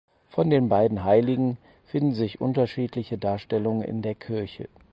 [0.29, 4.67] Von den beiden Heiligen finden sich unterschiedliche Darstellungen in der Kirche.